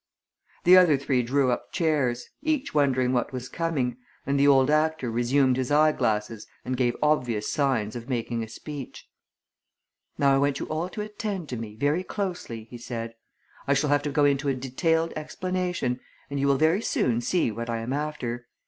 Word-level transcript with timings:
The 0.63 0.77
other 0.77 0.97
three 0.97 1.21
drew 1.21 1.51
up 1.51 1.71
chairs, 1.71 2.25
each 2.41 2.73
wondering 2.73 3.13
what 3.13 3.31
was 3.31 3.47
coming, 3.47 3.97
and 4.25 4.39
the 4.39 4.47
old 4.47 4.71
actor 4.71 5.11
resumed 5.11 5.57
his 5.57 5.69
eyeglasses 5.71 6.47
and 6.65 6.75
gave 6.75 6.95
obvious 7.03 7.47
signs 7.49 7.95
of 7.95 8.09
making 8.09 8.43
a 8.43 8.47
speech. 8.47 9.07
"Now 10.17 10.33
I 10.33 10.39
want 10.39 10.59
you 10.59 10.65
all 10.69 10.89
to 10.89 11.01
attend 11.03 11.49
to 11.49 11.55
me, 11.55 11.75
very 11.75 12.03
closely," 12.03 12.63
he 12.63 12.79
said. 12.79 13.13
"I 13.67 13.75
shall 13.75 13.91
have 13.91 14.01
to 14.01 14.09
go 14.09 14.25
into 14.25 14.47
a 14.47 14.55
detailed 14.55 15.13
explanation, 15.15 15.99
and 16.31 16.39
you 16.39 16.47
will 16.47 16.57
very 16.57 16.81
soon 16.81 17.21
see 17.21 17.51
what 17.51 17.69
I 17.69 17.77
am 17.77 17.93
after. 17.93 18.47